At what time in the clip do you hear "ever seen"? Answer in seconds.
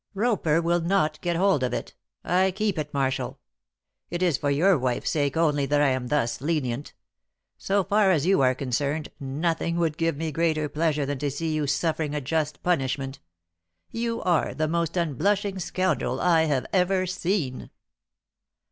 16.73-17.69